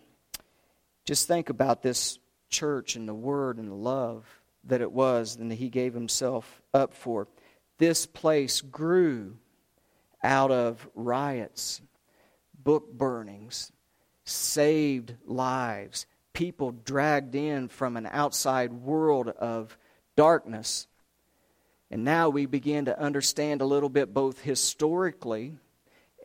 [1.05, 2.19] Just think about this
[2.49, 4.25] church and the word and the love
[4.67, 7.29] that it was that he gave himself up for.
[7.79, 9.37] This place grew
[10.23, 11.83] out of riots,
[12.63, 13.73] book burnings,
[14.25, 19.77] saved lives, people dragged in from an outside world of
[20.17, 20.87] darkness.
[21.91, 25.55] And now we begin to understand a little bit both historically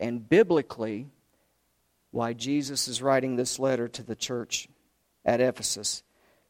[0.00, 1.06] and biblically
[2.10, 4.68] why Jesus is writing this letter to the church
[5.24, 6.02] at Ephesus.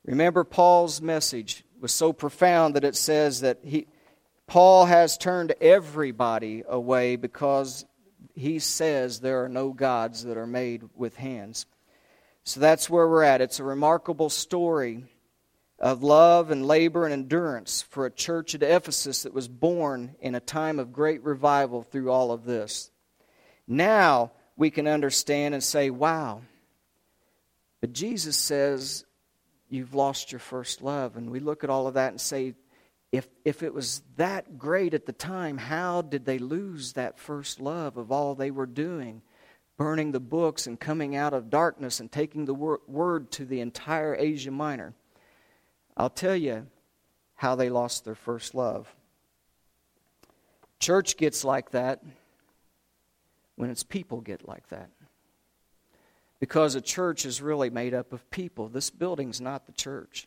[0.04, 3.86] Remember, Paul's message was so profound that it says that he,
[4.46, 7.84] Paul has turned everybody away because
[8.34, 11.66] he says there are no gods that are made with hands.
[12.44, 13.40] So that's where we're at.
[13.40, 15.04] It's a remarkable story
[15.78, 20.34] of love and labor and endurance for a church at Ephesus that was born in
[20.34, 22.90] a time of great revival through all of this.
[23.66, 26.42] Now we can understand and say, wow.
[27.80, 29.06] But Jesus says,
[29.70, 31.16] you've lost your first love.
[31.16, 32.54] And we look at all of that and say,
[33.12, 37.60] if, if it was that great at the time, how did they lose that first
[37.60, 39.22] love of all they were doing?
[39.76, 43.60] Burning the books and coming out of darkness and taking the wor- word to the
[43.60, 44.94] entire Asia Minor.
[45.96, 46.66] I'll tell you
[47.34, 48.94] how they lost their first love.
[50.78, 52.02] Church gets like that
[53.56, 54.90] when its people get like that.
[56.40, 58.68] Because a church is really made up of people.
[58.68, 60.26] This building's not the church.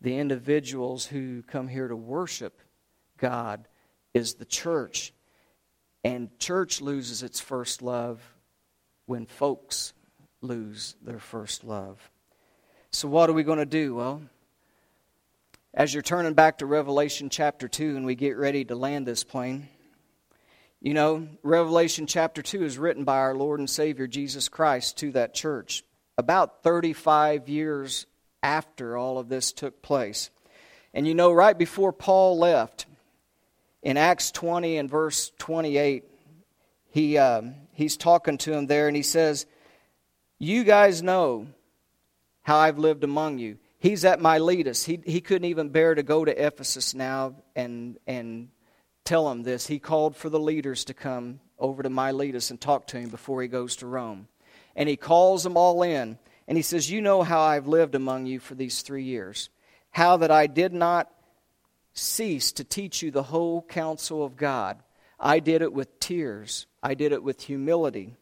[0.00, 2.60] The individuals who come here to worship
[3.18, 3.68] God
[4.14, 5.12] is the church.
[6.02, 8.20] And church loses its first love
[9.04, 9.92] when folks
[10.40, 12.10] lose their first love.
[12.90, 13.94] So, what are we going to do?
[13.94, 14.22] Well,
[15.74, 19.22] as you're turning back to Revelation chapter 2 and we get ready to land this
[19.22, 19.68] plane,
[20.80, 25.12] you know, Revelation chapter 2 is written by our Lord and Savior Jesus Christ to
[25.12, 25.84] that church
[26.16, 28.06] about 35 years
[28.42, 30.30] after all of this took place.
[30.94, 32.86] And you know, right before Paul left,
[33.82, 36.04] in Acts 20 and verse 28,
[36.90, 39.46] he, um, he's talking to him there and he says,
[40.38, 41.46] You guys know
[42.42, 43.58] how I've lived among you.
[43.78, 44.84] He's at Miletus.
[44.84, 48.48] He, he couldn't even bear to go to Ephesus now and, and
[49.04, 49.66] tell him this.
[49.66, 53.42] He called for the leaders to come over to Miletus and talk to him before
[53.42, 54.28] he goes to Rome.
[54.76, 56.18] And he calls them all in.
[56.48, 59.50] And he says, You know how I've lived among you for these three years.
[59.90, 61.10] How that I did not
[61.92, 64.82] cease to teach you the whole counsel of God.
[65.18, 68.16] I did it with tears, I did it with humility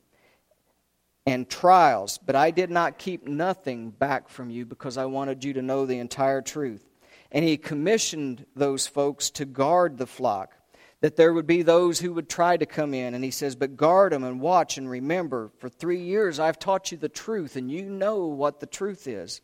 [1.26, 5.52] and trials, but I did not keep nothing back from you because I wanted you
[5.54, 6.88] to know the entire truth.
[7.30, 10.54] And he commissioned those folks to guard the flock
[11.00, 13.14] that there would be those who would try to come in.
[13.14, 16.90] And he says, But guard them and watch and remember, for three years I've taught
[16.90, 19.40] you the truth, and you know what the truth is.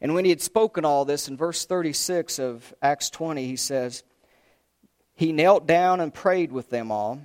[0.00, 4.02] And when he had spoken all this, in verse 36 of Acts 20, he says,
[5.14, 7.20] He knelt down and prayed with them all,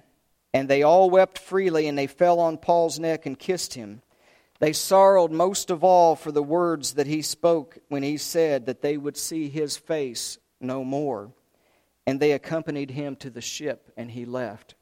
[0.53, 4.01] and they all wept freely, and they fell on Paul's neck and kissed him.
[4.59, 8.82] They sorrowed most of all for the words that he spoke when he said that
[8.82, 11.32] they would see his face no more.
[12.08, 14.74] And they accompanied him to the ship, and he left.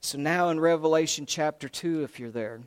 [0.00, 2.62] So now in Revelation chapter 2, if you're there,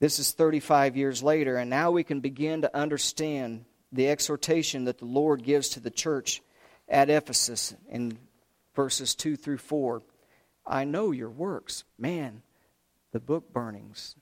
[0.00, 4.98] this is 35 years later, and now we can begin to understand the exhortation that
[4.98, 6.40] the Lord gives to the church
[6.88, 8.16] at Ephesus in
[8.74, 10.02] verses 2 through 4.
[10.64, 11.84] I know your works.
[11.98, 12.42] Man,
[13.12, 14.14] the book burnings,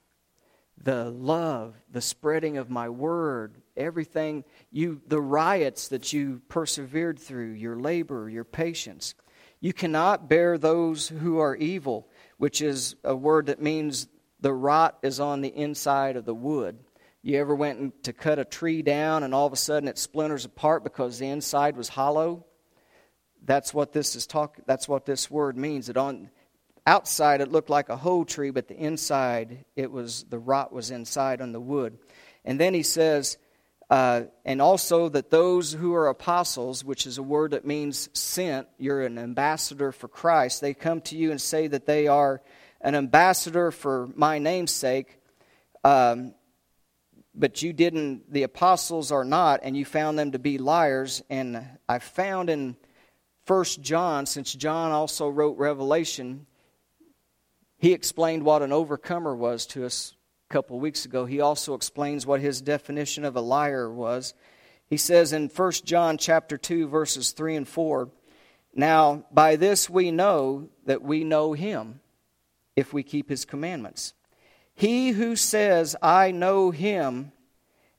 [0.82, 7.52] the love, the spreading of my word, everything you the riots that you persevered through,
[7.52, 9.14] your labor, your patience.
[9.60, 12.08] You cannot bear those who are evil,
[12.38, 14.06] which is a word that means
[14.40, 16.78] the rot is on the inside of the wood.
[17.22, 20.44] You ever went to cut a tree down and all of a sudden it splinters
[20.44, 22.44] apart because the inside was hollow?
[23.44, 25.86] That's what this is talk that's what this word means.
[25.86, 26.30] That on
[26.86, 30.90] outside it looked like a whole tree, but the inside it was the rot was
[30.90, 31.98] inside on the wood.
[32.44, 33.38] And then he says,
[33.88, 38.66] uh, and also that those who are apostles, which is a word that means sent,
[38.78, 42.42] you're an ambassador for Christ, they come to you and say that they are
[42.80, 45.20] an ambassador for my name's sake,
[45.84, 46.34] um,
[47.32, 51.22] but you didn't, the apostles are not, and you found them to be liars.
[51.30, 52.76] And I found in
[53.44, 56.46] First John, since John also wrote Revelation,
[57.78, 60.15] he explained what an overcomer was to us
[60.48, 61.26] couple of weeks ago.
[61.26, 64.34] He also explains what his definition of a liar was.
[64.88, 68.10] He says in 1 John chapter 2 verses 3 and 4,
[68.74, 72.00] "Now by this we know that we know him
[72.76, 74.14] if we keep his commandments.
[74.74, 77.32] He who says I know him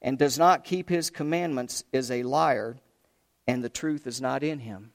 [0.02, 2.78] and does not keep his commandments is a liar,
[3.48, 4.94] and the truth is not in him."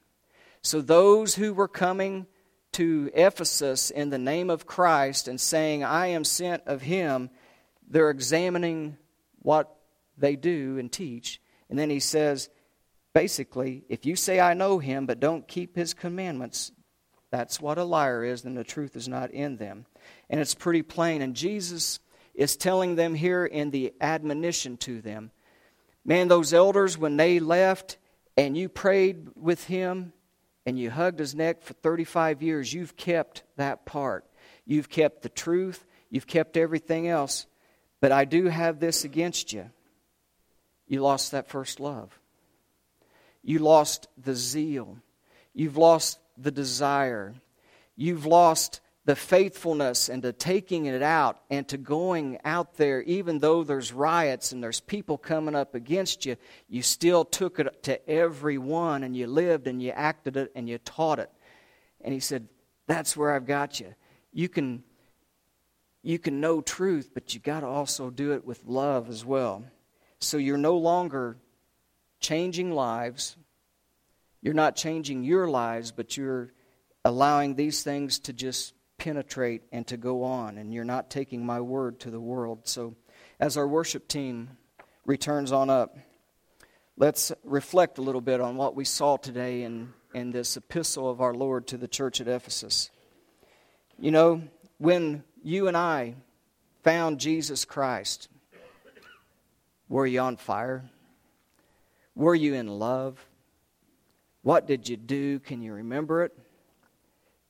[0.63, 2.27] So those who were coming
[2.73, 7.29] to Ephesus in the name of Christ and saying, I am sent of him,
[7.93, 8.97] they're examining
[9.41, 9.75] what
[10.17, 11.41] they do and teach.
[11.71, 12.49] And then he says,
[13.13, 16.73] basically, if you say, I know him, but don't keep his commandments,
[17.31, 19.87] that's what a liar is, then the truth is not in them.
[20.31, 21.23] And it's pretty plain.
[21.23, 22.01] And Jesus
[22.35, 25.31] is telling them here in the admonition to them
[26.05, 27.97] man, those elders, when they left
[28.37, 30.13] and you prayed with him
[30.67, 34.25] and you hugged his neck for 35 years, you've kept that part.
[34.65, 37.47] You've kept the truth, you've kept everything else.
[38.03, 39.71] But I do have this against you.
[40.89, 42.19] You lost that first love.
[43.45, 44.99] You lost the zeal.
[45.55, 47.33] You've lost the desire.
[47.95, 53.39] You've lost the faithfulness and to taking it out and to going out there, even
[53.39, 56.35] though there's riots and there's people coming up against you,
[56.69, 60.79] you still took it to everyone and you lived and you acted it and you
[60.79, 61.31] taught it.
[62.01, 62.49] And he said,
[62.89, 63.95] That's where I've got you.
[64.33, 64.83] You can,
[66.03, 69.65] you can know truth, but you got to also do it with love as well.
[70.19, 71.37] So you're no longer
[72.21, 73.37] changing lives.
[74.41, 76.53] You're not changing your lives, but you're
[77.05, 81.61] allowing these things to just penetrate and to go on, and you're not taking my
[81.61, 82.69] word to the world.
[82.69, 82.95] So,
[83.41, 84.57] as our worship team
[85.05, 85.97] returns on up,
[86.97, 91.21] let's reflect a little bit on what we saw today in, in this epistle of
[91.21, 92.91] our Lord to the church at Ephesus.
[93.99, 94.43] You know,
[94.79, 96.15] when you and I
[96.83, 98.29] found Jesus Christ,
[99.89, 100.85] were you on fire?
[102.15, 103.25] Were you in love?
[104.43, 105.39] What did you do?
[105.39, 106.37] Can you remember it?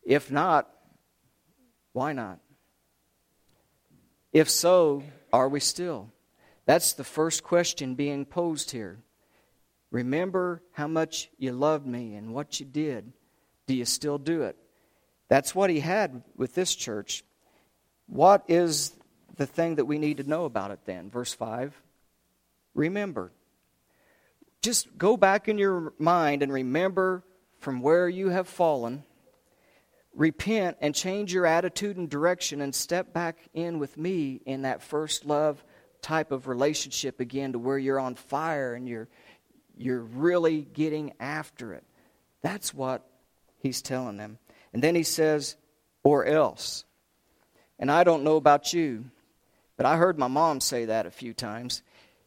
[0.05, 0.69] If not,
[1.93, 2.39] why not?
[4.33, 6.11] If so, are we still?
[6.65, 8.99] That's the first question being posed here.
[9.91, 13.13] Remember how much you loved me and what you did.
[13.67, 14.57] Do you still do it?
[15.29, 17.25] That's what he had with this church.
[18.07, 18.93] What is
[19.37, 21.11] the thing that we need to know about it then?
[21.11, 21.75] Verse 5
[22.75, 23.33] Remember.
[24.63, 27.25] Just go back in your mind and remember
[27.59, 29.03] from where you have fallen
[30.15, 34.83] repent and change your attitude and direction and step back in with me in that
[34.83, 35.65] first love
[36.01, 39.09] type of relationship again to where you're on fire and you're
[39.77, 41.83] you're really getting after it.
[42.43, 43.07] That's what
[43.59, 44.39] he's telling them.
[44.75, 45.57] And then he says,
[46.03, 46.85] or else.
[47.83, 49.07] And I don't know about you,
[49.77, 51.83] but I heard my mom say that a few times.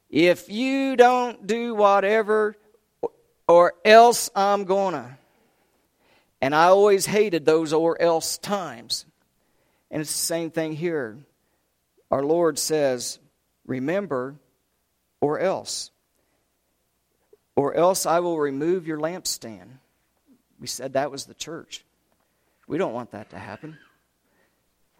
[0.09, 2.57] If you don't do whatever,
[3.47, 5.17] or else I'm gonna.
[6.41, 9.05] And I always hated those or else times.
[9.89, 11.17] And it's the same thing here.
[12.11, 13.17] Our Lord says,
[13.65, 14.35] Remember,
[15.21, 15.89] or else.
[17.55, 19.69] Or else I will remove your lampstand.
[20.59, 21.85] We said that was the church.
[22.67, 23.77] We don't want that to happen.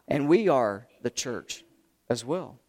[0.07, 1.63] And we are the church
[2.09, 2.59] as well.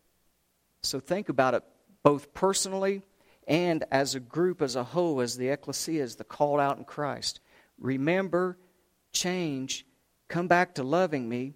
[0.82, 1.62] So think about it
[2.02, 3.02] both personally
[3.46, 6.84] and as a group, as a whole, as the ecclesia, as the called out in
[6.84, 7.40] Christ.
[7.78, 8.58] Remember,
[9.12, 9.86] change,
[10.28, 11.54] come back to loving me,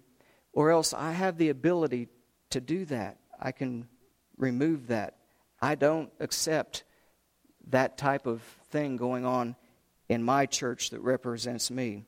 [0.53, 2.09] or else I have the ability
[2.51, 3.17] to do that.
[3.39, 3.87] I can
[4.37, 5.17] remove that.
[5.61, 6.83] I don't accept
[7.69, 9.55] that type of thing going on
[10.09, 12.05] in my church that represents me.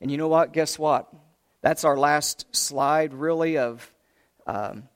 [0.00, 0.52] And you know what?
[0.52, 1.12] Guess what?
[1.60, 3.92] That's our last slide, really, of,
[4.46, 4.88] um,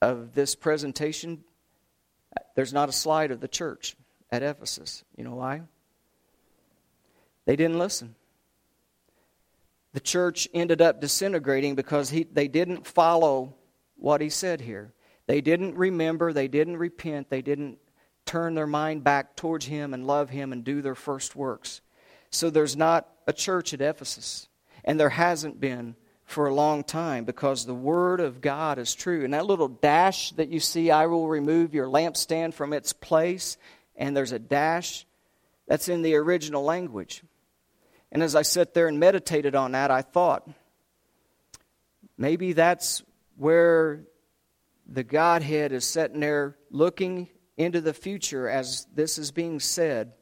[0.00, 1.44] of this presentation.
[2.54, 3.96] There's not a slide of the church
[4.30, 5.04] at Ephesus.
[5.16, 5.62] You know why?
[7.44, 8.14] They didn't listen.
[9.92, 13.54] The church ended up disintegrating because he, they didn't follow
[13.96, 14.92] what he said here.
[15.26, 17.78] They didn't remember, they didn't repent, they didn't
[18.26, 21.80] turn their mind back towards him and love him and do their first works.
[22.30, 24.48] So there's not a church at Ephesus,
[24.86, 29.24] and there hasn't been for a long time because the word of God is true.
[29.24, 33.56] And that little dash that you see, I will remove your lampstand from its place,
[33.96, 35.06] and there's a dash,
[35.68, 37.22] that's in the original language.
[38.12, 40.48] And as I sat there and meditated on that, I thought,
[42.16, 43.02] maybe that's
[43.36, 44.04] where
[44.86, 50.12] the Godhead is sitting there looking into the future as this is being said,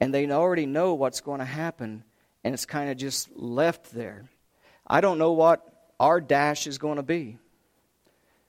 [0.00, 2.04] and they already know what's going to happen,
[2.46, 4.24] and it's kind of just left there.
[4.86, 5.66] I don't know what
[5.98, 7.38] our dash is going to be,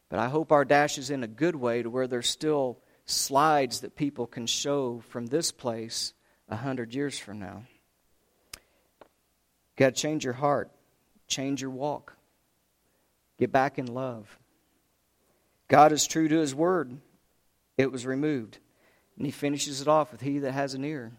[0.08, 2.78] but I hope our dash is in a good way to where there's still
[3.08, 6.14] slides that people can show from this place
[6.48, 7.64] a hundred years from now.
[9.78, 10.70] Got to change your heart,
[11.28, 12.16] change your walk,
[13.40, 14.38] get back in love.
[15.70, 17.00] God is true to his word.
[17.80, 18.60] It was removed.
[19.18, 21.14] And he finishes it off with He that has an ear,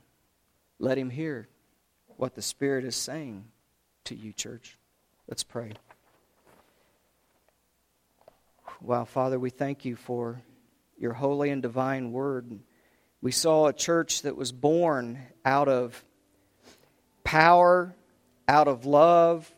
[0.79, 1.49] let him hear
[2.19, 3.45] what the Spirit is saying
[4.05, 4.77] to you, church.
[5.29, 5.73] Let's pray.
[8.81, 10.43] Wow, Father, we thank you for
[10.99, 12.59] your holy and divine word.
[13.23, 16.05] We saw a church that was born out of
[17.23, 17.95] power,
[18.49, 19.49] out of love,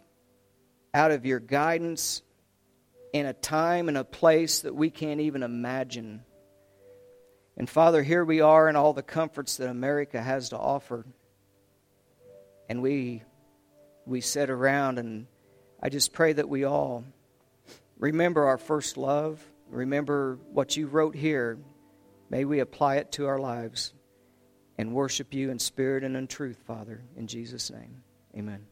[0.93, 2.21] out of your guidance
[3.15, 6.25] in a time and a place that we can't even imagine.
[7.57, 11.07] And Father, here we are in all the comforts that America has to offer.
[12.71, 13.25] And we
[14.07, 15.27] we sit around and
[15.83, 17.05] I just pray that we all
[17.99, 21.59] remember our first love, remember what you wrote here.
[22.31, 23.93] May we apply it to our lives
[24.79, 27.03] and worship you in spirit and in truth, Father.
[27.17, 28.05] In Jesus' name,
[28.39, 28.70] amen.